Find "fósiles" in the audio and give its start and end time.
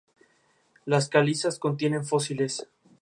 2.05-2.67